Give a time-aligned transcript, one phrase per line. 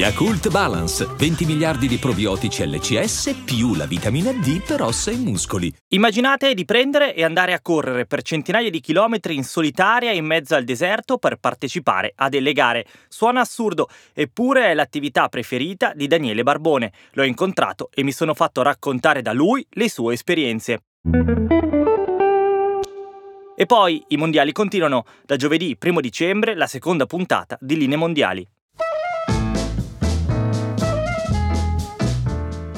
[0.00, 5.70] Yakult Balance, 20 miliardi di probiotici LCS più la vitamina D per ossa e muscoli.
[5.88, 10.54] Immaginate di prendere e andare a correre per centinaia di chilometri in solitaria in mezzo
[10.54, 12.86] al deserto per partecipare a delle gare.
[13.10, 16.92] Suona assurdo, eppure è l'attività preferita di Daniele Barbone.
[17.10, 20.80] L'ho incontrato e mi sono fatto raccontare da lui le sue esperienze.
[23.54, 25.04] E poi i mondiali continuano.
[25.26, 28.48] Da giovedì 1 dicembre la seconda puntata di Linee Mondiali.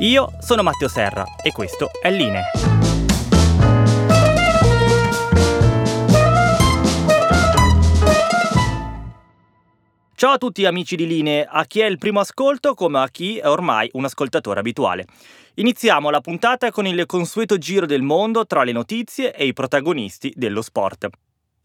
[0.00, 2.42] Io sono Matteo Serra e questo è Line.
[10.14, 13.38] Ciao a tutti amici di Line, a chi è il primo ascolto come a chi
[13.38, 15.06] è ormai un ascoltatore abituale.
[15.54, 20.30] Iniziamo la puntata con il consueto giro del mondo tra le notizie e i protagonisti
[20.36, 21.08] dello sport.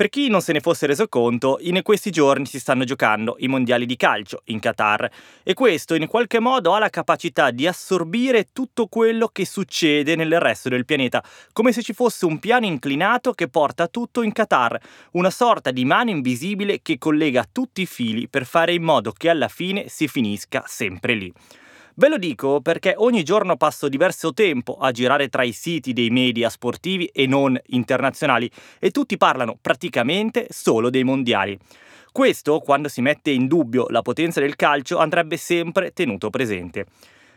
[0.01, 3.47] Per chi non se ne fosse reso conto, in questi giorni si stanno giocando i
[3.47, 5.07] mondiali di calcio in Qatar
[5.43, 10.39] e questo in qualche modo ha la capacità di assorbire tutto quello che succede nel
[10.39, 14.79] resto del pianeta, come se ci fosse un piano inclinato che porta tutto in Qatar,
[15.11, 19.29] una sorta di mano invisibile che collega tutti i fili per fare in modo che
[19.29, 21.31] alla fine si finisca sempre lì.
[21.95, 26.09] Ve lo dico perché ogni giorno passo diverso tempo a girare tra i siti dei
[26.09, 31.57] media sportivi e non internazionali e tutti parlano praticamente solo dei mondiali.
[32.11, 36.85] Questo, quando si mette in dubbio la potenza del calcio, andrebbe sempre tenuto presente.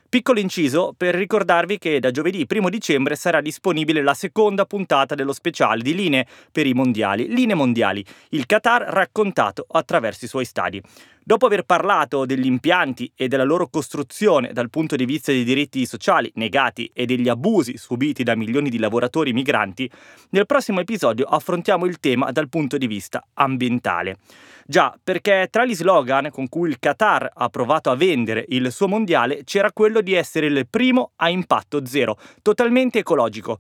[0.09, 5.32] Piccolo inciso per ricordarvi che da giovedì 1 dicembre sarà disponibile la seconda puntata dello
[5.32, 10.81] speciale di Linee per i mondiali, Linee Mondiali, il Qatar raccontato attraverso i suoi stadi.
[11.27, 15.87] Dopo aver parlato degli impianti e della loro costruzione dal punto di vista dei diritti
[15.87, 19.91] sociali negati e degli abusi subiti da milioni di lavoratori migranti,
[20.33, 24.19] nel prossimo episodio affrontiamo il tema dal punto di vista ambientale.
[24.67, 28.87] Già, perché tra gli slogan con cui il Qatar ha provato a vendere il suo
[28.87, 33.59] mondiale c'era quello di essere il primo a impatto zero, totalmente ecologico.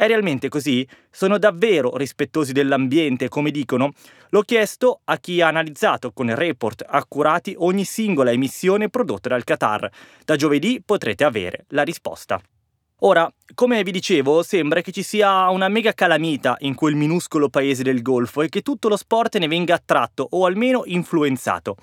[0.00, 0.88] È realmente così?
[1.10, 3.92] Sono davvero rispettosi dell'ambiente, come dicono?
[4.30, 9.90] L'ho chiesto a chi ha analizzato con report accurati ogni singola emissione prodotta dal Qatar.
[10.24, 12.40] Da giovedì potrete avere la risposta.
[13.00, 17.82] Ora, come vi dicevo, sembra che ci sia una mega calamita in quel minuscolo paese
[17.82, 21.76] del Golfo e che tutto lo sport ne venga attratto o almeno influenzato.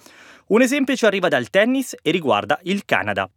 [0.48, 3.30] Un esempio ci arriva dal tennis e riguarda il Canada.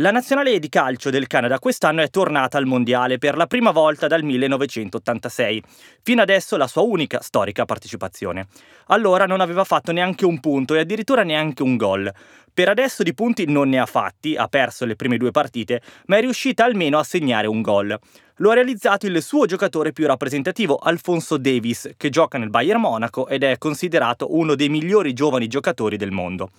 [0.00, 4.06] La nazionale di calcio del Canada quest'anno è tornata al mondiale per la prima volta
[4.06, 5.62] dal 1986,
[6.00, 8.46] fino adesso la sua unica storica partecipazione.
[8.86, 12.10] Allora non aveva fatto neanche un punto e addirittura neanche un gol.
[12.54, 16.16] Per adesso di punti non ne ha fatti, ha perso le prime due partite, ma
[16.16, 17.94] è riuscita almeno a segnare un gol.
[18.36, 23.28] Lo ha realizzato il suo giocatore più rappresentativo, Alfonso Davis, che gioca nel Bayern Monaco
[23.28, 26.52] ed è considerato uno dei migliori giovani giocatori del mondo.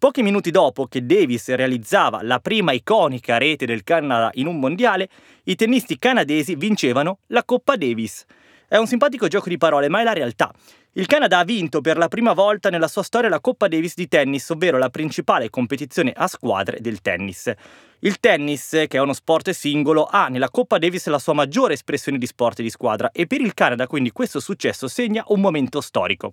[0.00, 5.10] Pochi minuti dopo che Davis realizzava la prima iconica rete del Canada in un mondiale,
[5.44, 8.24] i tennisti canadesi vincevano la Coppa Davis.
[8.66, 10.54] È un simpatico gioco di parole, ma è la realtà.
[10.92, 14.08] Il Canada ha vinto per la prima volta nella sua storia la Coppa Davis di
[14.08, 17.52] tennis, ovvero la principale competizione a squadre del tennis.
[17.98, 22.16] Il tennis, che è uno sport singolo, ha nella Coppa Davis la sua maggiore espressione
[22.16, 26.32] di sport di squadra e per il Canada quindi questo successo segna un momento storico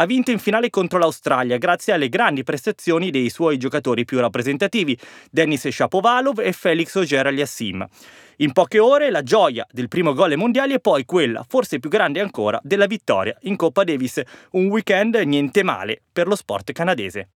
[0.00, 4.98] ha vinto in finale contro l'Australia grazie alle grandi prestazioni dei suoi giocatori più rappresentativi,
[5.30, 7.88] Denis Shapovalov e Felix Auger-Aliassime.
[8.36, 11.90] In poche ore la gioia del primo gol ai mondiali e poi quella, forse più
[11.90, 14.22] grande ancora, della vittoria in Coppa Davis,
[14.52, 17.30] un weekend niente male per lo sport canadese.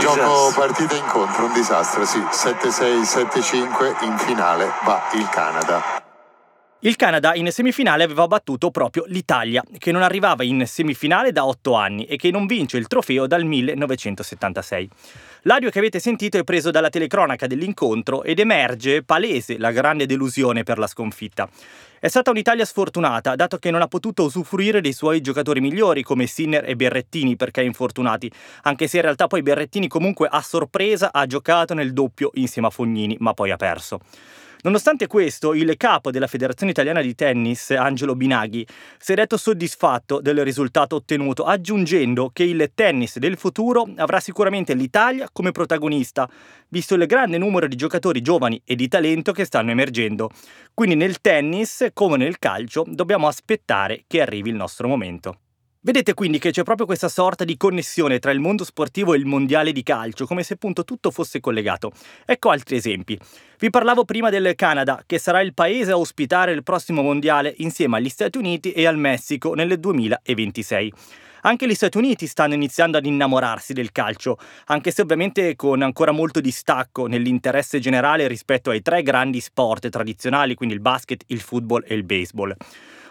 [0.00, 5.97] Gioco partita incontro, un disastro, sì, 7-6, 7-5, in finale va il Canada.
[6.82, 11.74] Il Canada in semifinale aveva battuto proprio l'Italia, che non arrivava in semifinale da otto
[11.74, 14.88] anni e che non vince il trofeo dal 1976.
[15.42, 20.62] L'audio che avete sentito è preso dalla telecronaca dell'incontro ed emerge palese la grande delusione
[20.62, 21.48] per la sconfitta.
[21.98, 26.28] È stata un'Italia sfortunata, dato che non ha potuto usufruire dei suoi giocatori migliori come
[26.28, 28.30] Sinner e Berrettini perché infortunati,
[28.62, 32.70] anche se in realtà poi Berrettini comunque a sorpresa ha giocato nel doppio insieme a
[32.70, 33.98] Fognini, ma poi ha perso.
[34.68, 38.66] Nonostante questo, il capo della Federazione Italiana di Tennis, Angelo Binaghi,
[38.98, 44.74] si è detto soddisfatto del risultato ottenuto, aggiungendo che il tennis del futuro avrà sicuramente
[44.74, 46.28] l'Italia come protagonista,
[46.68, 50.28] visto il grande numero di giocatori giovani e di talento che stanno emergendo.
[50.74, 55.38] Quindi nel tennis, come nel calcio, dobbiamo aspettare che arrivi il nostro momento.
[55.80, 59.26] Vedete quindi che c'è proprio questa sorta di connessione tra il mondo sportivo e il
[59.26, 61.92] mondiale di calcio, come se appunto tutto fosse collegato.
[62.26, 63.16] Ecco altri esempi.
[63.60, 67.98] Vi parlavo prima del Canada, che sarà il paese a ospitare il prossimo mondiale insieme
[67.98, 70.92] agli Stati Uniti e al Messico nel 2026.
[71.42, 74.36] Anche gli Stati Uniti stanno iniziando ad innamorarsi del calcio,
[74.66, 80.56] anche se ovviamente con ancora molto distacco nell'interesse generale rispetto ai tre grandi sport tradizionali,
[80.56, 82.56] quindi il basket, il football e il baseball.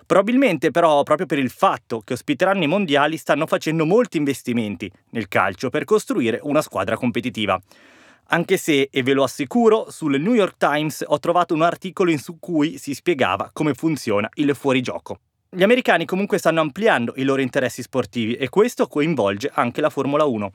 [0.07, 5.27] Probabilmente però proprio per il fatto che ospiteranno i mondiali stanno facendo molti investimenti nel
[5.27, 7.61] calcio per costruire una squadra competitiva.
[8.29, 12.19] Anche se, e ve lo assicuro, sul New York Times ho trovato un articolo in
[12.39, 15.19] cui si spiegava come funziona il fuorigioco.
[15.49, 20.23] Gli americani comunque stanno ampliando i loro interessi sportivi e questo coinvolge anche la Formula
[20.23, 20.51] 1.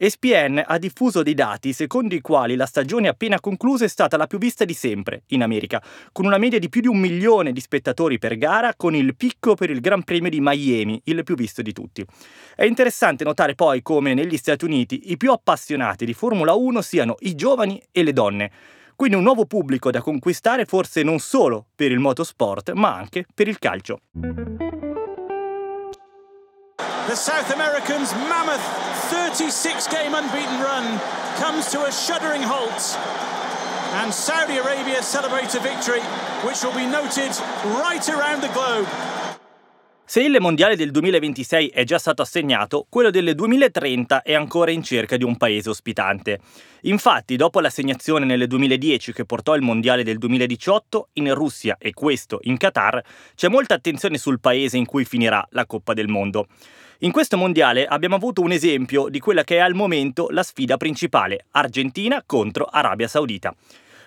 [0.00, 4.28] ESPN ha diffuso dei dati secondo i quali la stagione appena conclusa è stata la
[4.28, 7.60] più vista di sempre in America, con una media di più di un milione di
[7.60, 11.62] spettatori per gara, con il picco per il Gran Premio di Miami, il più visto
[11.62, 12.04] di tutti.
[12.54, 17.16] È interessante notare poi come negli Stati Uniti i più appassionati di Formula 1 siano
[17.20, 18.50] i giovani e le donne.
[18.94, 23.48] Quindi un nuovo pubblico da conquistare forse non solo per il motorsport, ma anche per
[23.48, 23.98] il calcio.
[27.08, 28.60] The South Americans' mammoth
[29.08, 31.00] 36 game unbeaten run
[31.40, 32.98] comes to a shuddering halt.
[33.94, 36.02] And Saudi Arabia celebrates a victory
[36.44, 37.32] which will be noted
[37.80, 38.86] right around the globe.
[40.04, 44.82] Se il mondiale del 2026 è già stato assegnato, quello del 2030 è ancora in
[44.82, 46.40] cerca di un paese ospitante.
[46.82, 52.38] Infatti, dopo l'assegnazione nel 2010 che portò il mondiale del 2018 in Russia e questo
[52.42, 53.02] in Qatar,
[53.34, 56.48] c'è molta attenzione sul paese in cui finirà la Coppa del Mondo.
[57.02, 60.76] In questo mondiale abbiamo avuto un esempio di quella che è al momento la sfida
[60.76, 63.54] principale, Argentina contro Arabia Saudita.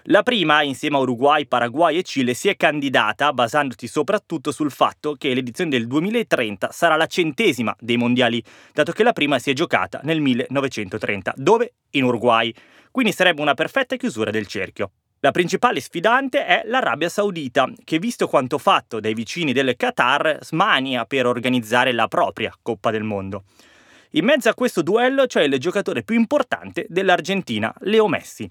[0.06, 5.14] La prima, insieme a Uruguay, Paraguay e Cile, si è candidata basandosi soprattutto sul fatto
[5.14, 8.44] che l'edizione del 2030 sarà la centesima dei mondiali,
[8.74, 11.36] dato che la prima si è giocata nel 1930.
[11.38, 11.76] Dove?
[11.92, 12.54] In Uruguay.
[12.92, 14.92] Quindi sarebbe una perfetta chiusura del cerchio.
[15.24, 21.06] La principale sfidante è l'Arabia Saudita, che visto quanto fatto dai vicini del Qatar, smania
[21.06, 23.44] per organizzare la propria Coppa del Mondo.
[24.14, 28.50] In mezzo a questo duello c'è il giocatore più importante dell'Argentina, Leo Messi.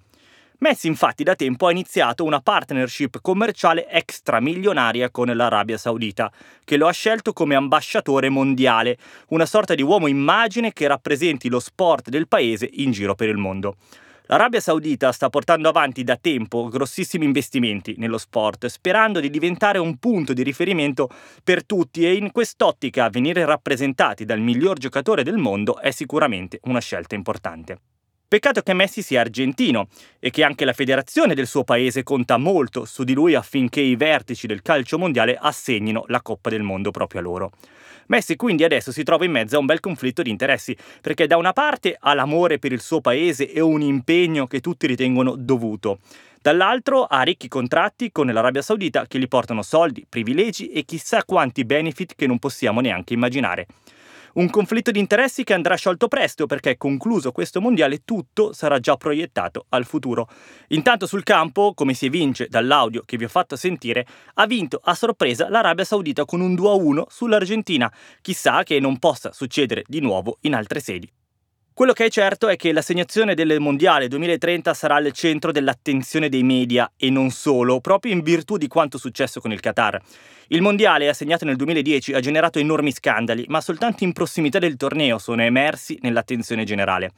[0.58, 6.31] Messi infatti da tempo ha iniziato una partnership commerciale extramilionaria con l'Arabia Saudita,
[6.62, 8.96] che lo ha scelto come ambasciatore mondiale,
[9.31, 13.38] una sorta di uomo immagine che rappresenti lo sport del paese in giro per il
[13.38, 13.75] mondo.
[14.31, 19.97] L'Arabia Saudita sta portando avanti da tempo grossissimi investimenti nello sport, sperando di diventare un
[19.97, 21.11] punto di riferimento
[21.43, 26.79] per tutti e in quest'ottica venire rappresentati dal miglior giocatore del mondo è sicuramente una
[26.79, 27.79] scelta importante.
[28.31, 29.88] Peccato che Messi sia argentino
[30.21, 33.97] e che anche la federazione del suo paese conta molto su di lui affinché i
[33.97, 37.51] vertici del calcio mondiale assegnino la Coppa del Mondo proprio a loro.
[38.06, 41.39] Messi quindi adesso si trova in mezzo a un bel conflitto di interessi, perché da
[41.39, 45.99] una parte ha l'amore per il suo paese e un impegno che tutti ritengono dovuto.
[46.41, 51.65] Dall'altro ha ricchi contratti con l'Arabia Saudita che gli portano soldi, privilegi e chissà quanti
[51.65, 53.67] benefit che non possiamo neanche immaginare.
[54.32, 58.96] Un conflitto di interessi che andrà sciolto presto perché concluso questo mondiale tutto sarà già
[58.96, 60.29] proiettato al futuro.
[60.69, 64.94] Intanto sul campo, come si evince dall'audio che vi ho fatto sentire, ha vinto a
[64.94, 67.93] sorpresa l'Arabia Saudita con un 2-1 sull'Argentina.
[68.20, 71.10] Chissà che non possa succedere di nuovo in altre sedi.
[71.81, 76.43] Quello che è certo è che l'assegnazione del Mondiale 2030 sarà al centro dell'attenzione dei
[76.43, 79.99] media e non solo, proprio in virtù di quanto successo con il Qatar.
[80.49, 85.17] Il Mondiale, assegnato nel 2010, ha generato enormi scandali, ma soltanto in prossimità del torneo
[85.17, 87.13] sono emersi nell'attenzione generale.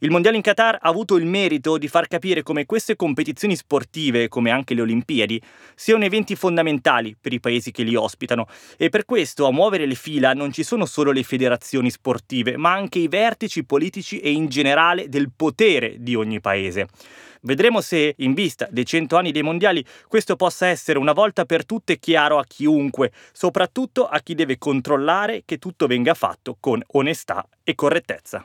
[0.00, 4.28] Il Mondiale in Qatar ha avuto il merito di far capire come queste competizioni sportive,
[4.28, 5.40] come anche le Olimpiadi,
[5.74, 9.94] siano eventi fondamentali per i paesi che li ospitano e per questo a muovere le
[9.94, 14.48] fila non ci sono solo le federazioni sportive, ma anche i vertici politici e in
[14.48, 16.88] generale del potere di ogni paese.
[17.42, 21.64] Vedremo se, in vista dei 100 anni dei mondiali, questo possa essere una volta per
[21.64, 27.46] tutte chiaro a chiunque, soprattutto a chi deve controllare che tutto venga fatto con onestà
[27.62, 28.44] e correttezza.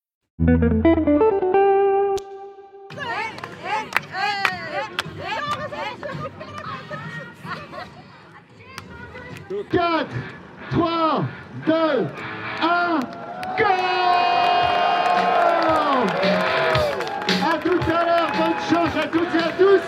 [0.41, 0.57] 4,
[10.71, 11.27] 3,
[11.65, 12.09] 2,
[12.59, 12.99] 1,
[13.55, 13.65] go
[17.43, 19.81] A tout à l'heure, bonne chance à toutes et à tous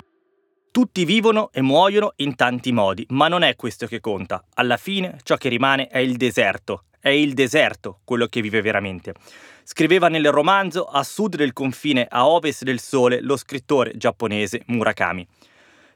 [0.70, 4.44] Tutti vivono e muoiono in tanti modi, ma non è questo che conta.
[4.54, 6.84] Alla fine ciò che rimane è il deserto.
[7.00, 9.14] È il deserto quello che vive veramente.
[9.66, 15.26] Scriveva nel romanzo A sud del confine, a ovest del sole, lo scrittore giapponese Murakami.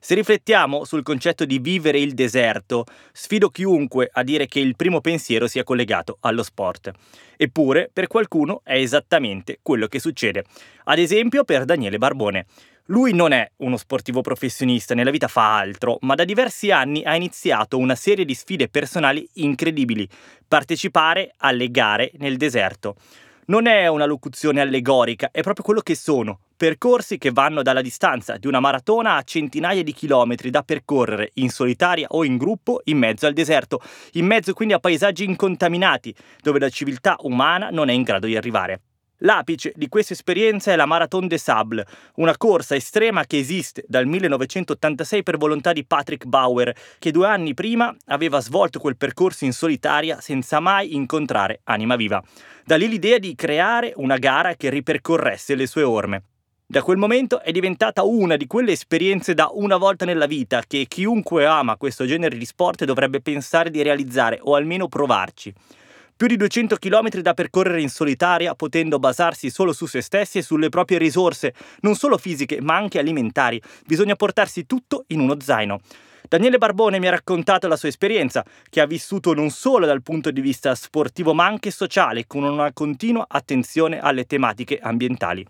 [0.01, 5.03] Se riflettiamo sul concetto di vivere il deserto, sfido chiunque a dire che il primo
[5.03, 6.93] pensiero sia collegato allo sport.
[7.37, 10.45] Eppure, per qualcuno è esattamente quello che succede.
[10.85, 12.47] Ad esempio per Daniele Barbone.
[12.87, 17.15] Lui non è uno sportivo professionista, nella vita fa altro, ma da diversi anni ha
[17.15, 20.09] iniziato una serie di sfide personali incredibili,
[20.49, 22.97] partecipare alle gare nel deserto.
[23.51, 28.37] Non è una locuzione allegorica, è proprio quello che sono, percorsi che vanno dalla distanza
[28.37, 32.99] di una maratona a centinaia di chilometri da percorrere in solitaria o in gruppo in
[32.99, 33.81] mezzo al deserto,
[34.13, 38.37] in mezzo quindi a paesaggi incontaminati, dove la civiltà umana non è in grado di
[38.37, 38.83] arrivare.
[39.23, 41.85] L'apice di questa esperienza è la Marathon des Sables,
[42.17, 47.53] una corsa estrema che esiste dal 1986 per volontà di Patrick Bauer, che due anni
[47.53, 52.23] prima aveva svolto quel percorso in solitaria senza mai incontrare anima viva.
[52.65, 56.23] Da lì l'idea di creare una gara che ripercorresse le sue orme.
[56.65, 60.85] Da quel momento è diventata una di quelle esperienze da una volta nella vita che
[60.87, 65.53] chiunque ama questo genere di sport dovrebbe pensare di realizzare o almeno provarci.
[66.19, 70.43] Più di 200 km da percorrere in solitaria, potendo basarsi solo su se stessi e
[70.43, 73.63] sulle proprie risorse, non solo fisiche ma anche alimentari.
[73.87, 75.79] Bisogna portarsi tutto in uno zaino.
[76.29, 80.33] Daniele Barbone mi ha raccontato la sua esperienza, che ha vissuto non solo dal punto
[80.33, 85.47] di vista sportivo ma anche sociale, con una continua attenzione alle tematiche ambientali.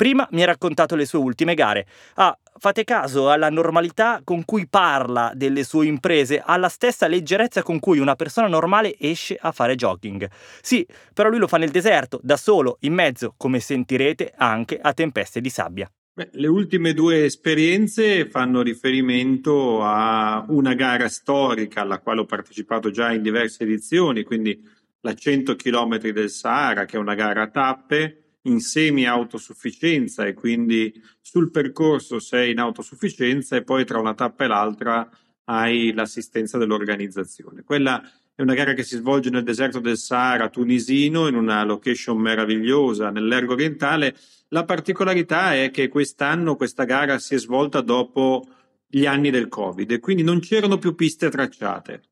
[0.00, 1.86] Prima mi ha raccontato le sue ultime gare.
[2.14, 7.78] Ah, fate caso alla normalità con cui parla delle sue imprese, alla stessa leggerezza con
[7.80, 10.26] cui una persona normale esce a fare jogging.
[10.62, 14.94] Sì, però lui lo fa nel deserto, da solo, in mezzo, come sentirete, anche a
[14.94, 15.92] tempeste di sabbia.
[16.14, 22.90] Beh, le ultime due esperienze fanno riferimento a una gara storica alla quale ho partecipato
[22.90, 24.66] già in diverse edizioni, quindi
[25.02, 30.92] la 100 km del Sahara, che è una gara a tappe, in semi-autosufficienza e quindi
[31.20, 35.08] sul percorso sei in autosufficienza e poi tra una tappa e l'altra
[35.44, 37.62] hai l'assistenza dell'organizzazione.
[37.64, 38.02] Quella
[38.34, 43.10] è una gara che si svolge nel deserto del Sahara tunisino in una location meravigliosa
[43.10, 44.16] nell'ergo orientale.
[44.48, 48.46] La particolarità è che quest'anno questa gara si è svolta dopo
[48.86, 52.09] gli anni del Covid e quindi non c'erano più piste tracciate.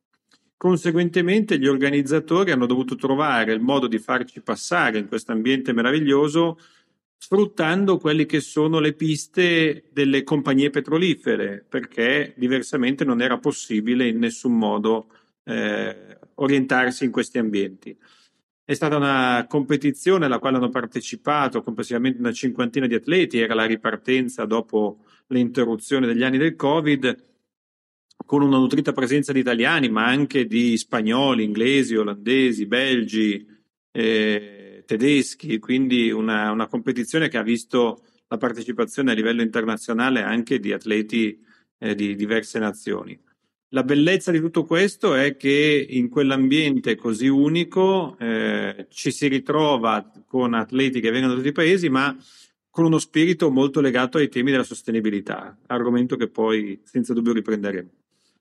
[0.59, 6.59] Conseguentemente gli organizzatori hanno dovuto trovare il modo di farci passare in questo ambiente meraviglioso
[7.17, 14.19] sfruttando quelle che sono le piste delle compagnie petrolifere, perché diversamente non era possibile in
[14.19, 15.13] nessun modo
[15.45, 17.97] eh, orientarsi in questi ambienti.
[18.65, 23.65] È stata una competizione alla quale hanno partecipato complessivamente una cinquantina di atleti, era la
[23.65, 27.27] ripartenza dopo l'interruzione degli anni del Covid
[28.25, 33.47] con una nutrita presenza di italiani, ma anche di spagnoli, inglesi, olandesi, belgi,
[33.91, 40.59] eh, tedeschi, quindi una, una, competizione che ha visto la partecipazione a livello internazionale anche
[40.59, 41.43] di atleti
[41.79, 43.19] eh, di diverse nazioni.
[43.73, 50.11] La bellezza di tutto questo è che in quell'ambiente così unico eh, ci si ritrova
[50.27, 52.17] con atleti che vengono da tutti i paesi, ma
[52.71, 57.91] con uno spirito molto legato ai temi della sostenibilità, argomento che poi senza dubbio riprenderemo.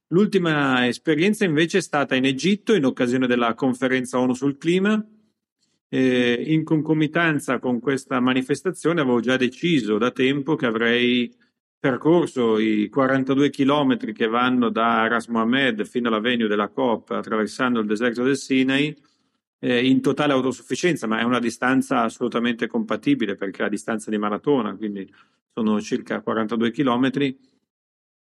[0.10, 5.04] L'ultima esperienza invece è stata in Egitto in occasione della conferenza ONU sul clima.
[5.90, 11.34] Eh, in concomitanza con questa manifestazione avevo già deciso da tempo che avrei
[11.80, 17.80] percorso i 42 chilometri che vanno da Ras Mohammed fino alla venue della COP attraversando
[17.80, 18.96] il deserto del Sinai
[19.60, 24.18] eh, in totale autosufficienza, ma è una distanza assolutamente compatibile perché è la distanza di
[24.18, 25.12] maratona, quindi
[25.54, 27.38] sono circa 42 chilometri,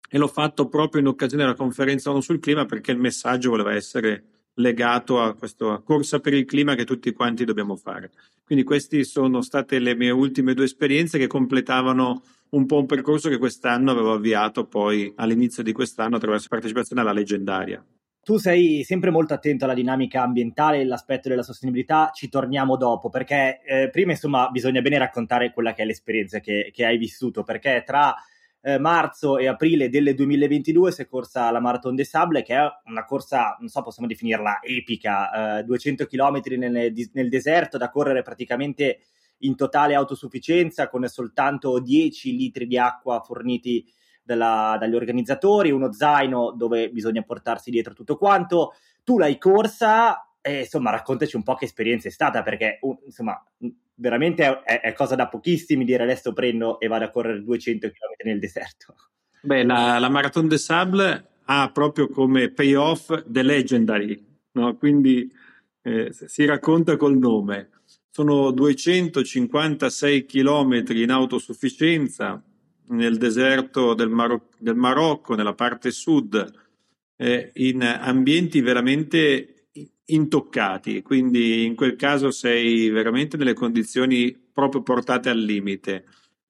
[0.09, 3.75] e l'ho fatto proprio in occasione della conferenza ONU sul clima perché il messaggio voleva
[3.75, 4.25] essere
[4.55, 8.11] legato a questa corsa per il clima che tutti quanti dobbiamo fare.
[8.45, 13.29] Quindi queste sono state le mie ultime due esperienze che completavano un po' un percorso
[13.29, 17.85] che quest'anno avevo avviato poi all'inizio di quest'anno attraverso partecipazione alla leggendaria.
[18.23, 23.09] Tu sei sempre molto attento alla dinamica ambientale e all'aspetto della sostenibilità, ci torniamo dopo
[23.09, 27.43] perché eh, prima insomma bisogna bene raccontare quella che è l'esperienza che, che hai vissuto
[27.43, 28.15] perché tra
[28.61, 32.67] eh, marzo e aprile del 2022 si è corsa la Marathon des Sables, che è
[32.87, 38.23] una corsa, non so, possiamo definirla epica, eh, 200 km nel, nel, deserto da correre
[38.23, 39.01] praticamente
[39.39, 43.87] in totale autosufficienza con soltanto 10 litri di acqua forniti
[44.23, 48.75] dalla, dagli organizzatori, uno zaino dove bisogna portarsi dietro tutto quanto.
[49.05, 53.43] Tu l'hai corsa e insomma raccontaci un po' che esperienza è stata perché insomma
[53.99, 58.29] veramente è, è, cosa da pochissimi dire adesso prendo e vado a correre 200 km
[58.29, 58.95] nel deserto.
[59.43, 64.77] Beh, la, la Marathon des Sables ha proprio come payoff The Legendary, no?
[64.77, 65.31] quindi
[65.83, 67.71] eh, si racconta col nome.
[68.11, 72.43] Sono 256 km in autosufficienza
[72.89, 76.53] nel deserto del, Mar- del Marocco, nella parte sud,
[77.17, 79.58] eh, in ambienti veramente
[80.07, 86.05] intoccati, quindi in quel caso sei veramente nelle condizioni proprio portate al limite.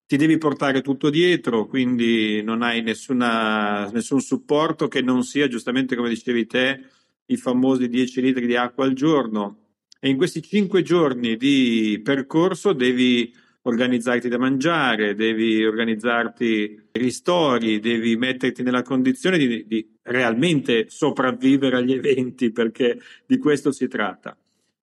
[0.06, 5.96] Ti devi portare tutto dietro, quindi non hai nessuna, nessun supporto che non sia, giustamente
[5.96, 6.80] come dicevi te,
[7.26, 9.58] i famosi 10 litri di acqua al giorno.
[10.00, 13.34] E in questi 5 giorni di percorso devi
[13.68, 21.92] organizzarti da mangiare, devi organizzarti ristori, devi metterti nella condizione di, di, realmente sopravvivere agli
[21.92, 24.36] eventi, perché di questo si tratta.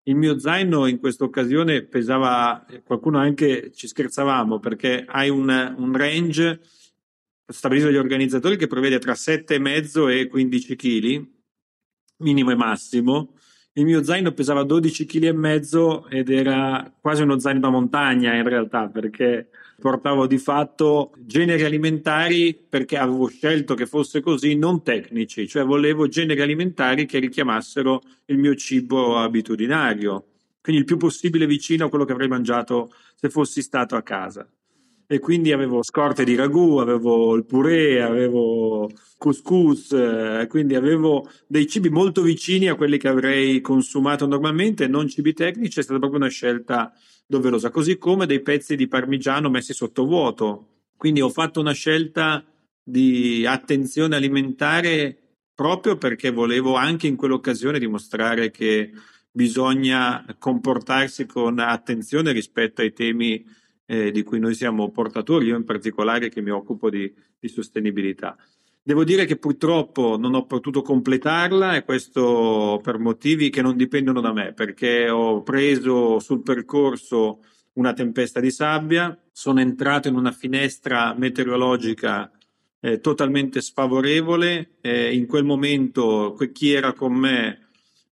[0.04, 5.96] Il mio zaino in questa occasione pesava, qualcuno anche ci scherzavamo, perché hai un, un
[5.96, 6.60] range
[7.48, 11.28] stabilito dagli organizzatori che prevede tra 7,5 e 15 kg,
[12.18, 13.36] minimo e massimo,
[13.76, 18.88] il mio zaino pesava 12 kg ed era quasi uno zaino da montagna in realtà
[18.88, 19.50] perché
[19.80, 26.08] portavo di fatto generi alimentari perché avevo scelto che fosse così, non tecnici, cioè volevo
[26.08, 30.26] generi alimentari che richiamassero il mio cibo abitudinario,
[30.62, 34.48] quindi il più possibile vicino a quello che avrei mangiato se fossi stato a casa
[35.08, 41.68] e quindi avevo scorte di ragù, avevo il purè, avevo couscous, eh, quindi avevo dei
[41.68, 46.20] cibi molto vicini a quelli che avrei consumato normalmente, non cibi tecnici, è stata proprio
[46.20, 46.92] una scelta
[47.26, 50.68] doverosa, così come dei pezzi di parmigiano messi sotto vuoto.
[50.98, 52.44] Quindi ho fatto una scelta
[52.84, 55.18] di attenzione alimentare
[55.56, 58.92] proprio perché volevo anche in quell'occasione dimostrare che
[59.32, 63.44] bisogna comportarsi con attenzione rispetto ai temi
[63.86, 68.38] eh, di cui noi siamo portatori, io in particolare che mi occupo di, di sostenibilità.
[68.86, 74.20] Devo dire che purtroppo non ho potuto completarla e questo per motivi che non dipendono
[74.20, 77.40] da me, perché ho preso sul percorso
[77.74, 82.30] una tempesta di sabbia, sono entrato in una finestra meteorologica
[82.82, 87.63] eh, totalmente sfavorevole, eh, in quel momento chi era con me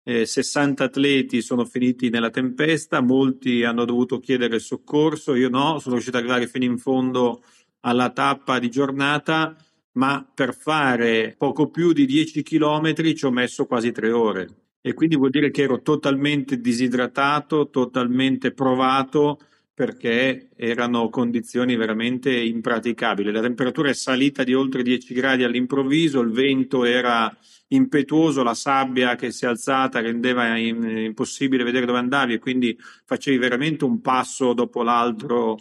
[0.10, 5.94] eh, 60 atleti sono finiti nella tempesta, molti hanno dovuto chiedere soccorso, io no, sono
[5.94, 7.44] riuscito ad arrivare fino in fondo
[7.82, 9.56] alla tappa di giornata,
[9.94, 14.48] ma per fare poco più di 10 km ci ho messo quasi tre ore.
[14.82, 19.38] E quindi vuol dire che ero totalmente disidratato, totalmente provato
[19.80, 23.32] perché erano condizioni veramente impraticabili.
[23.32, 27.34] La temperatura è salita di oltre 10 gradi all'improvviso, il vento era
[27.70, 33.38] impetuoso, la sabbia che si è alzata rendeva impossibile vedere dove andavi e quindi facevi
[33.38, 35.58] veramente un passo dopo l'altro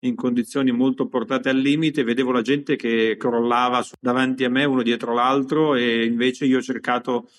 [0.00, 4.82] in condizioni molto portate al limite, vedevo la gente che crollava davanti a me uno
[4.82, 7.30] dietro l'altro e invece io ho cercato,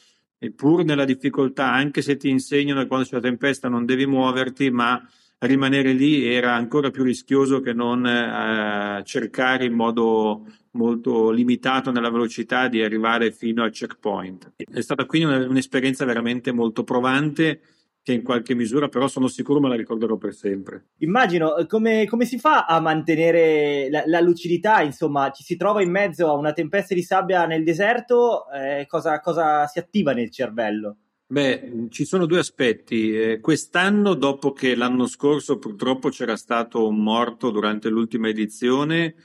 [0.55, 4.71] pur nella difficoltà, anche se ti insegnano che quando c'è la tempesta non devi muoverti,
[4.71, 4.99] ma
[5.45, 12.09] rimanere lì era ancora più rischioso che non eh, cercare in modo molto limitato nella
[12.09, 14.53] velocità di arrivare fino al checkpoint.
[14.55, 17.61] È stata quindi un'esperienza veramente molto provante
[18.03, 20.87] che in qualche misura però sono sicuro me la ricorderò per sempre.
[20.97, 25.81] Immagino eh, come, come si fa a mantenere la, la, lucidità, insomma, ci si trova
[25.81, 30.29] in mezzo a una tempesta di sabbia nel deserto, eh, cosa, cosa si attiva nel
[30.31, 30.97] cervello?
[31.25, 33.15] Beh, ci sono due aspetti.
[33.15, 39.15] Eh, quest'anno, dopo che l'anno scorso purtroppo c'era stato un morto durante l'ultima edizione,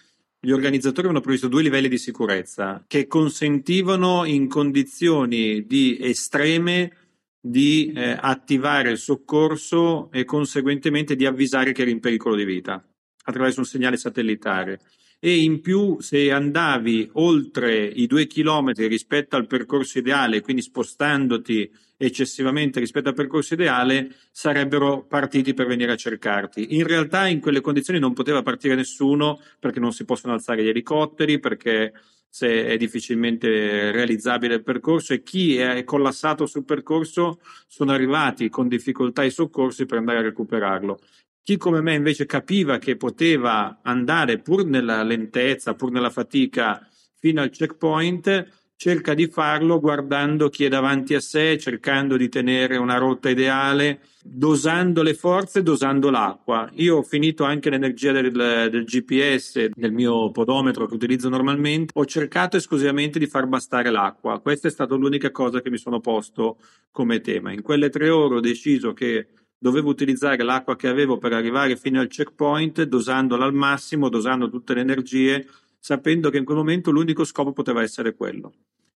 [0.40, 6.92] gli organizzatori hanno previsto due livelli di sicurezza che consentivano in condizioni di estreme
[7.40, 12.82] di eh, attivare il soccorso e conseguentemente di avvisare che era in pericolo di vita.
[13.24, 14.80] attraverso un segnale satellitare
[15.20, 21.70] e in più se andavi oltre i due chilometri rispetto al percorso ideale, quindi spostandoti
[21.96, 26.76] eccessivamente rispetto al percorso ideale, sarebbero partiti per venire a cercarti.
[26.76, 30.68] In realtà in quelle condizioni non poteva partire nessuno perché non si possono alzare gli
[30.68, 31.92] elicotteri, perché
[32.30, 38.68] se è difficilmente realizzabile il percorso e chi è collassato sul percorso sono arrivati con
[38.68, 41.00] difficoltà i soccorsi per andare a recuperarlo.
[41.42, 46.86] Chi come me invece capiva che poteva andare pur nella lentezza, pur nella fatica
[47.18, 52.76] fino al checkpoint, cerca di farlo guardando chi è davanti a sé, cercando di tenere
[52.76, 56.70] una rotta ideale, dosando le forze, dosando l'acqua.
[56.74, 62.04] Io ho finito anche l'energia del, del, GPS, del mio podometro che utilizzo normalmente, ho
[62.04, 64.38] cercato esclusivamente di far bastare l'acqua.
[64.38, 66.58] Questa è stata l'unica cosa che mi sono posto
[66.92, 67.52] come tema.
[67.52, 69.26] In quelle tre ore ho deciso che
[69.58, 74.74] dovevo utilizzare l'acqua che avevo per arrivare fino al checkpoint, dosandola al massimo, dosando tutte
[74.74, 75.46] le energie,
[75.78, 78.52] sapendo che in quel momento l'unico scopo poteva essere quello.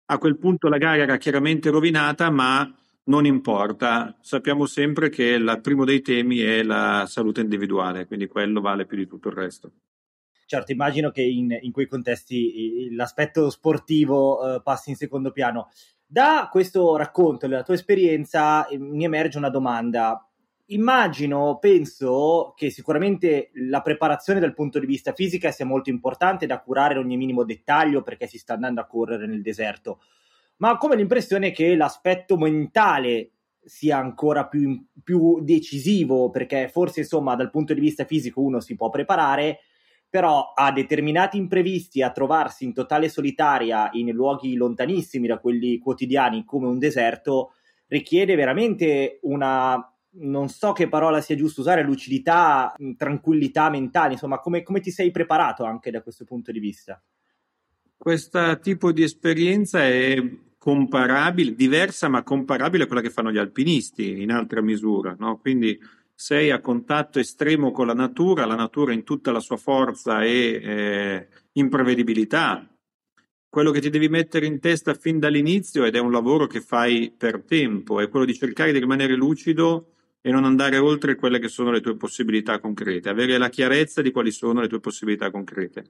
[0.07, 2.71] A quel punto la gara era chiaramente rovinata, ma
[3.05, 8.61] non importa, sappiamo sempre che il primo dei temi è la salute individuale, quindi quello
[8.61, 9.73] vale più di tutto il resto.
[10.47, 15.71] Certo, immagino che in, in quei contesti l'aspetto sportivo eh, passi in secondo piano.
[16.07, 20.31] Da questo racconto, della tua esperienza, mi emerge una domanda
[20.75, 26.61] immagino, penso che sicuramente la preparazione dal punto di vista fisica sia molto importante da
[26.61, 30.01] curare ogni minimo dettaglio perché si sta andando a correre nel deserto,
[30.57, 33.31] ma ho come l'impressione che l'aspetto mentale
[33.65, 38.75] sia ancora più, più decisivo perché forse insomma dal punto di vista fisico uno si
[38.75, 39.61] può preparare,
[40.09, 46.45] però a determinati imprevisti, a trovarsi in totale solitaria in luoghi lontanissimi da quelli quotidiani
[46.45, 47.55] come un deserto,
[47.87, 54.63] richiede veramente una non so che parola sia giusto usare, lucidità, tranquillità mentale, insomma, come,
[54.63, 57.03] come ti sei preparato anche da questo punto di vista?
[57.97, 60.21] Questo tipo di esperienza è
[60.59, 65.39] comparabile, diversa ma comparabile a quella che fanno gli alpinisti in altra misura, no?
[65.39, 65.79] Quindi
[66.15, 70.61] sei a contatto estremo con la natura, la natura in tutta la sua forza e
[70.63, 72.67] eh, imprevedibilità.
[73.49, 77.13] Quello che ti devi mettere in testa fin dall'inizio, ed è un lavoro che fai
[77.17, 79.92] per tempo, è quello di cercare di rimanere lucido
[80.23, 84.13] e non andare oltre quelle che sono le tue possibilità concrete, avere la chiarezza di
[84.13, 85.85] quali sono le tue possibilità concrete.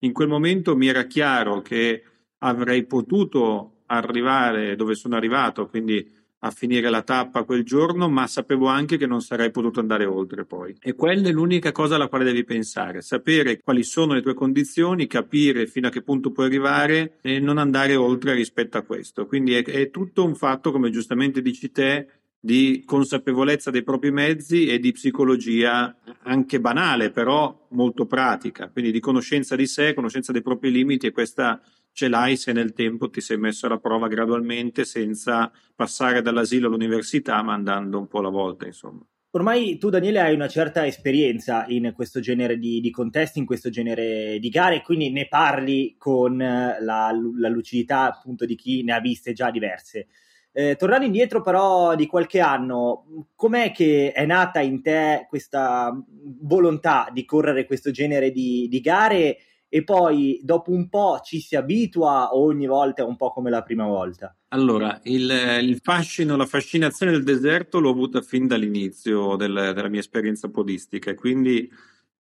[0.00, 2.02] In quel momento mi era chiaro che
[2.38, 8.66] avrei potuto arrivare dove sono arrivato, quindi a finire la tappa quel giorno, ma sapevo
[8.66, 10.76] anche che non sarei potuto andare oltre poi.
[10.80, 15.08] E quella è l'unica cosa alla quale devi pensare, sapere quali sono le tue condizioni,
[15.08, 19.26] capire fino a che punto puoi arrivare e non andare oltre rispetto a questo.
[19.26, 24.66] Quindi è, è tutto un fatto, come giustamente dici te, di consapevolezza dei propri mezzi
[24.66, 30.42] e di psicologia anche banale, però molto pratica, quindi di conoscenza di sé, conoscenza dei
[30.42, 31.60] propri limiti e questa
[31.92, 37.42] ce l'hai se nel tempo ti sei messo alla prova gradualmente senza passare dall'asilo all'università,
[37.42, 39.04] ma andando un po' alla volta, insomma.
[39.32, 43.68] Ormai tu, Daniele, hai una certa esperienza in questo genere di, di contesti, in questo
[43.68, 49.00] genere di gare, quindi ne parli con la, la lucidità appunto di chi ne ha
[49.00, 50.06] viste già diverse.
[50.52, 55.96] Eh, tornando indietro però di qualche anno, com'è che è nata in te questa
[56.40, 61.54] volontà di correre questo genere di, di gare e poi dopo un po' ci si
[61.54, 64.34] abitua o ogni volta è un po' come la prima volta?
[64.48, 65.30] Allora, il,
[65.62, 71.14] il fascino, la fascinazione del deserto l'ho avuta fin dall'inizio del, della mia esperienza podistica
[71.14, 71.70] quindi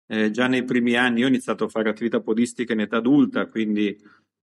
[0.08, 3.96] eh, già nei primi anni ho iniziato a fare attività podistica in età adulta, quindi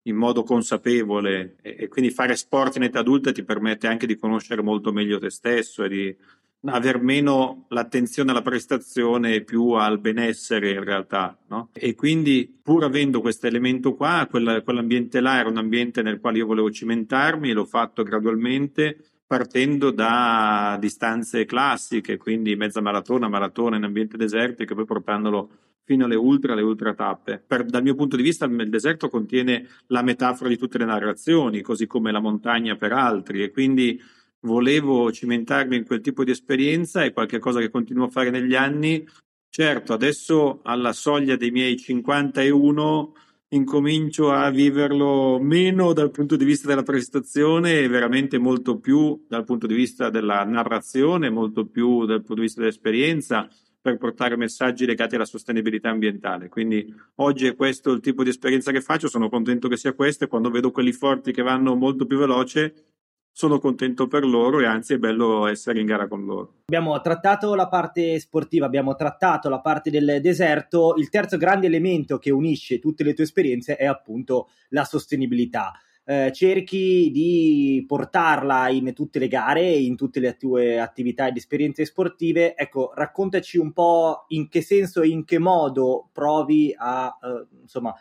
[0.04, 4.18] in modo consapevole e, e, quindi fare sport in età adulta ti permette anche di
[4.18, 6.18] conoscere molto meglio te stesso e di
[6.66, 11.70] aver meno l'attenzione alla prestazione e più al benessere in realtà, no?
[11.74, 16.38] E quindi pur avendo questo elemento qua, quella, quell'ambiente là era un ambiente nel quale
[16.38, 23.78] io volevo cimentarmi e l'ho fatto gradualmente partendo da distanze classiche, quindi mezza maratona, maratona
[23.78, 25.50] in ambiente desertico e poi portandolo
[25.86, 27.44] fino alle ultra, alle ultra tappe.
[27.46, 31.62] Per, dal mio punto di vista il deserto contiene la metafora di tutte le narrazioni,
[31.62, 34.02] così come la montagna per altri e quindi
[34.42, 38.56] volevo cimentarmi in quel tipo di esperienza e qualche cosa che continuo a fare negli
[38.56, 39.06] anni.
[39.50, 43.14] Certo, adesso alla soglia dei miei 51
[43.50, 49.44] incomincio a viverlo meno dal punto di vista della prestazione e veramente molto più dal
[49.44, 53.48] punto di vista della narrazione, molto più dal punto di vista dell'esperienza
[53.84, 56.48] per portare messaggi legati alla sostenibilità ambientale.
[56.48, 60.24] Quindi oggi è questo il tipo di esperienza che faccio, sono contento che sia questo
[60.24, 62.92] e quando vedo quelli forti che vanno molto più veloce
[63.36, 66.62] sono contento per loro e anzi è bello essere in gara con loro.
[66.68, 72.20] Abbiamo trattato la parte sportiva, abbiamo trattato la parte del deserto, il terzo grande elemento
[72.20, 75.74] che unisce tutte le tue esperienze è appunto la sostenibilità.
[76.06, 81.86] Eh, cerchi di portarla in tutte le gare, in tutte le tue attività ed esperienze
[81.86, 82.56] sportive.
[82.58, 87.96] Ecco, raccontaci un po' in che senso e in che modo provi a, eh, insomma,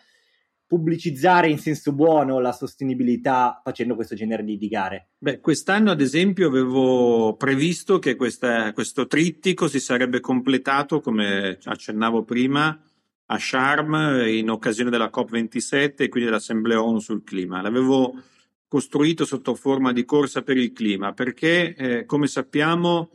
[0.67, 5.11] pubblicizzare in senso buono la sostenibilità facendo questo genere di, di gare?
[5.19, 12.25] Beh, quest'anno ad esempio avevo previsto che questa, questo trittico si sarebbe completato, come accennavo
[12.25, 12.77] prima,
[13.33, 17.63] a Sharm in occasione della COP27 e quindi dell'Assemblea ONU sul clima.
[17.63, 18.15] L'avevo
[18.69, 23.11] costruito sotto forma di corsa per il clima perché, eh, come sappiamo,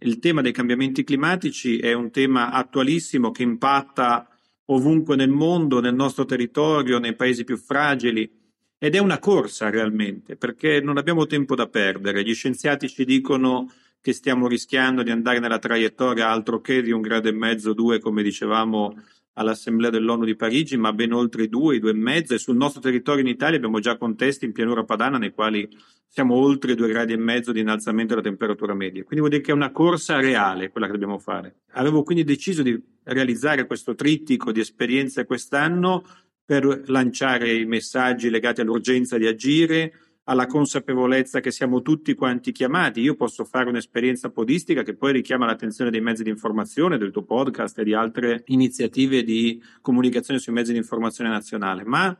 [0.00, 4.28] il tema dei cambiamenti climatici è un tema attualissimo che impatta
[4.66, 8.30] ovunque nel mondo, nel nostro territorio, nei paesi più fragili.
[8.78, 12.24] Ed è una corsa realmente, perché non abbiamo tempo da perdere.
[12.24, 17.00] Gli scienziati ci dicono che stiamo rischiando di andare nella traiettoria altro che di un
[17.00, 18.96] grado e mezzo, due, come dicevamo
[19.34, 22.34] all'Assemblea dell'ONU di Parigi, ma ben oltre due, due e mezzo.
[22.34, 25.68] E sul nostro territorio in Italia abbiamo già contesti in pianura padana nei quali
[26.06, 29.02] siamo oltre due gradi e mezzo di innalzamento della temperatura media.
[29.02, 31.62] Quindi vuol dire che è una corsa reale quella che dobbiamo fare.
[31.72, 36.04] Avevo quindi deciso di realizzare questo trittico di esperienze quest'anno
[36.44, 39.92] per lanciare i messaggi legati all'urgenza di agire,
[40.24, 43.00] alla consapevolezza che siamo tutti quanti chiamati.
[43.00, 47.24] Io posso fare un'esperienza podistica che poi richiama l'attenzione dei mezzi di informazione, del tuo
[47.24, 52.16] podcast e di altre iniziative di comunicazione sui mezzi di informazione nazionale, ma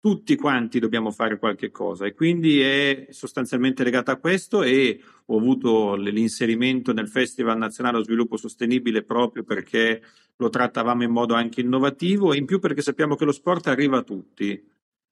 [0.00, 5.36] tutti quanti dobbiamo fare qualche cosa e quindi è sostanzialmente legata a questo e ho
[5.38, 10.02] avuto l'inserimento nel Festival Nazionale dello Sviluppo Sostenibile proprio perché
[10.38, 13.98] lo trattavamo in modo anche innovativo e in più perché sappiamo che lo sport arriva
[13.98, 14.60] a tutti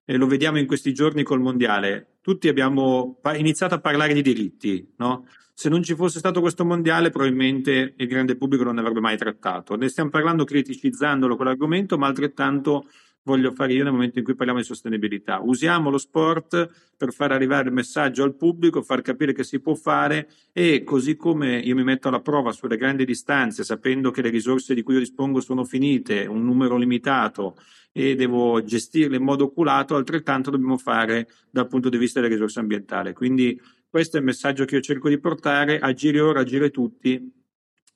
[0.04, 2.18] e lo vediamo in questi giorni col mondiale.
[2.20, 5.26] Tutti abbiamo iniziato a parlare di diritti, no?
[5.54, 9.18] Se non ci fosse stato questo mondiale, probabilmente il grande pubblico non ne avrebbe mai
[9.18, 9.76] trattato.
[9.76, 12.86] Ne stiamo parlando criticizzandolo quell'argomento, ma altrettanto
[13.22, 15.40] voglio fare io nel momento in cui parliamo di sostenibilità.
[15.40, 19.74] Usiamo lo sport per far arrivare il messaggio al pubblico, far capire che si può
[19.74, 24.30] fare e così come io mi metto alla prova sulle grandi distanze, sapendo che le
[24.30, 27.56] risorse di cui io dispongo sono finite, un numero limitato
[27.92, 32.60] e devo gestirle in modo oculato, altrettanto dobbiamo fare dal punto di vista delle risorse
[32.60, 33.12] ambientali.
[33.12, 37.32] Quindi questo è il messaggio che io cerco di portare, agire ora, agire tutti,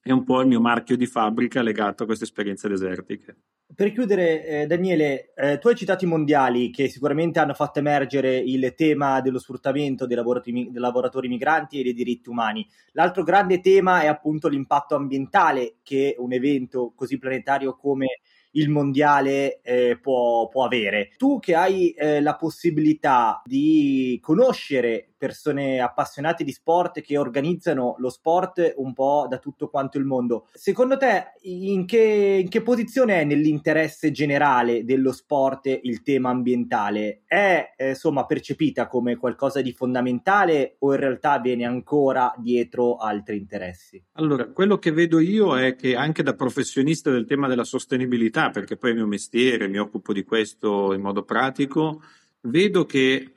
[0.00, 3.36] è un po' il mio marchio di fabbrica legato a queste esperienze desertiche.
[3.74, 8.36] Per chiudere, eh, Daniele, eh, tu hai citato i mondiali che sicuramente hanno fatto emergere
[8.36, 12.64] il tema dello sfruttamento dei lavoratori, dei lavoratori migranti e dei diritti umani.
[12.92, 18.20] L'altro grande tema è appunto l'impatto ambientale che un evento così planetario come
[18.52, 21.10] il mondiale eh, può, può, avere.
[21.16, 28.10] Tu che hai eh, la possibilità di conoscere persone appassionate di sport che organizzano lo
[28.10, 33.22] sport un po' da tutto quanto il mondo, secondo te in che, in che posizione
[33.22, 37.22] è nell'interesse generale dello sport il tema ambientale?
[37.24, 43.38] È eh, insomma percepita come qualcosa di fondamentale o in realtà viene ancora dietro altri
[43.38, 44.04] interessi?
[44.12, 48.76] Allora, quello che vedo io è che anche da professionista del tema della sostenibilità, perché
[48.76, 52.02] poi è il mio mestiere, mi occupo di questo in modo pratico,
[52.42, 53.32] vedo che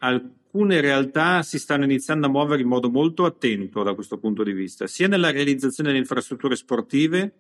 [0.58, 4.54] alcune realtà si stanno iniziando a muovere in modo molto attento da questo punto di
[4.54, 7.34] vista, sia nella realizzazione delle infrastrutture sportive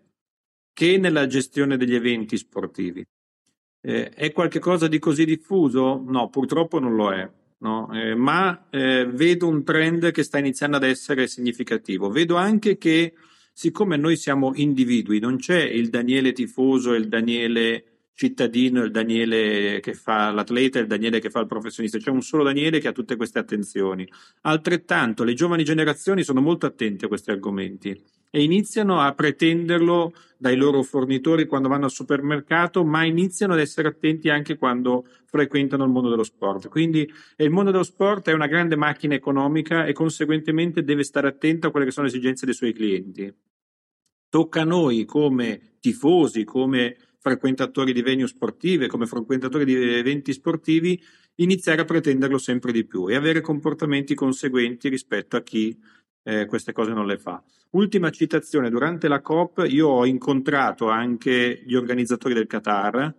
[0.71, 3.03] che nella gestione degli eventi sportivi.
[3.81, 6.03] Eh, è qualcosa di così diffuso?
[6.05, 7.27] No, purtroppo non lo è.
[7.59, 7.89] No?
[7.91, 12.11] Eh, ma eh, vedo un trend che sta iniziando ad essere significativo.
[12.11, 13.15] Vedo anche che,
[13.51, 19.79] siccome noi siamo individui, non c'è il Daniele tifoso e il Daniele cittadino, il Daniele
[19.79, 21.99] che fa l'atleta il Daniele che fa il professionista.
[21.99, 24.09] C'è un solo Daniele che ha tutte queste attenzioni.
[24.41, 27.95] Altrettanto, le giovani generazioni sono molto attente a questi argomenti
[28.31, 33.89] e iniziano a pretenderlo dai loro fornitori quando vanno al supermercato, ma iniziano ad essere
[33.89, 36.69] attenti anche quando frequentano il mondo dello sport.
[36.69, 41.67] Quindi il mondo dello sport è una grande macchina economica e conseguentemente deve stare attento
[41.67, 43.31] a quelle che sono le esigenze dei suoi clienti.
[44.27, 51.01] Tocca a noi come tifosi, come frequentatori di venue sportive, come frequentatori di eventi sportivi,
[51.35, 55.77] iniziare a pretenderlo sempre di più e avere comportamenti conseguenti rispetto a chi
[56.23, 57.43] eh, queste cose non le fa.
[57.71, 63.13] Ultima citazione, durante la COP io ho incontrato anche gli organizzatori del Qatar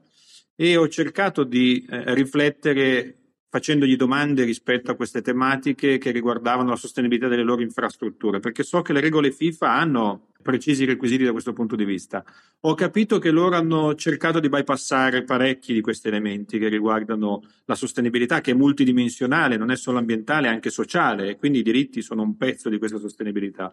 [0.57, 3.18] e ho cercato di eh, riflettere
[3.51, 8.83] facendogli domande rispetto a queste tematiche che riguardavano la sostenibilità delle loro infrastrutture, perché so
[8.83, 12.25] che le regole FIFA hanno precisi requisiti da questo punto di vista.
[12.61, 17.75] Ho capito che loro hanno cercato di bypassare parecchi di questi elementi che riguardano la
[17.75, 22.03] sostenibilità, che è multidimensionale, non è solo ambientale, è anche sociale, e quindi i diritti
[22.03, 23.73] sono un pezzo di questa sostenibilità.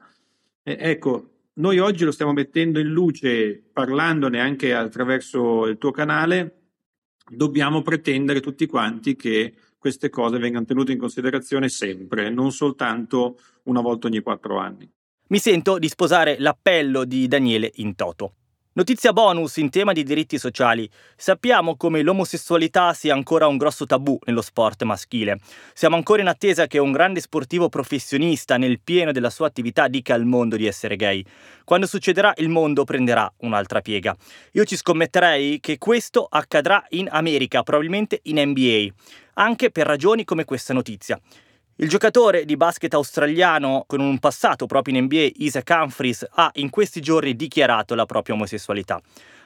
[0.64, 6.62] E ecco, noi oggi lo stiamo mettendo in luce parlandone anche attraverso il tuo canale,
[7.30, 9.54] dobbiamo pretendere tutti quanti che
[9.86, 14.92] queste cose vengano tenute in considerazione sempre, non soltanto una volta ogni quattro anni.
[15.28, 18.34] Mi sento di sposare l'appello di Daniele in toto.
[18.78, 20.90] Notizia bonus in tema di diritti sociali.
[21.16, 25.38] Sappiamo come l'omosessualità sia ancora un grosso tabù nello sport maschile.
[25.74, 30.14] Siamo ancora in attesa che un grande sportivo professionista nel pieno della sua attività dica
[30.14, 31.24] al mondo di essere gay.
[31.64, 34.14] Quando succederà il mondo prenderà un'altra piega.
[34.52, 38.94] Io ci scommetterei che questo accadrà in America, probabilmente in NBA,
[39.36, 41.20] anche per ragioni come questa notizia.
[41.78, 46.70] Il giocatore di basket australiano con un passato proprio in NBA, Isaac Humphries, ha in
[46.70, 49.02] questi giorni dichiarato la propria omosessualità.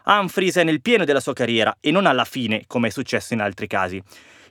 [0.05, 3.41] Humphries è nel pieno della sua carriera e non alla fine, come è successo in
[3.41, 4.01] altri casi.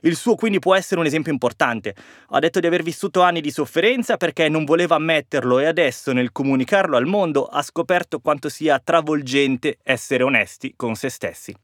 [0.01, 1.95] Il suo quindi può essere un esempio importante.
[2.29, 6.33] Ha detto di aver vissuto anni di sofferenza perché non voleva ammetterlo e adesso nel
[6.33, 11.55] comunicarlo al mondo ha scoperto quanto sia travolgente essere onesti con se stessi.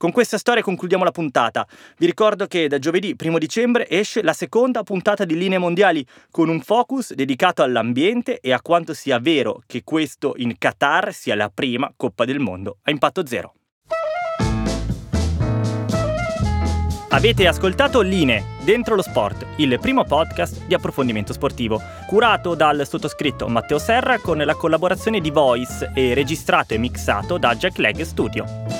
[0.00, 1.66] Con questa storia concludiamo la puntata.
[1.98, 6.48] Vi ricordo che da giovedì 1 dicembre esce la seconda puntata di Linee Mondiali con
[6.48, 11.50] un focus dedicato all'ambiente e a quanto sia vero che questo in Qatar sia la
[11.52, 13.52] prima Coppa del Mondo a impatto zero.
[17.10, 23.48] Avete ascoltato Line, Dentro lo Sport, il primo podcast di approfondimento sportivo, curato dal sottoscritto
[23.48, 28.79] Matteo Serra con la collaborazione di Voice e registrato e mixato da Jack Leg Studio.